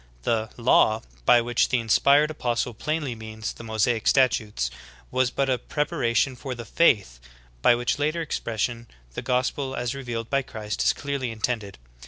"The 0.23 0.49
"law," 0.57 1.03
by 1.27 1.41
which 1.41 1.69
the 1.69 1.77
inspired 1.79 2.31
apostle 2.31 2.73
plainly 2.73 3.13
means 3.13 3.53
the 3.53 3.63
Mosaic 3.63 4.07
statutes, 4.07 4.71
was 5.11 5.29
but 5.29 5.47
a 5.47 5.59
prep 5.59 5.89
aration 5.89 6.35
for 6.35 6.55
the 6.55 6.65
'Taith," 6.65 7.19
by 7.61 7.75
which 7.75 7.99
latter 7.99 8.19
expression 8.23 8.87
the 9.13 9.21
gos 9.21 9.51
pel 9.51 9.75
as 9.75 9.93
revealed 9.93 10.27
by 10.27 10.41
Christ 10.41 10.81
is 10.83 10.93
clearly 10.93 11.29
intended. 11.29 11.77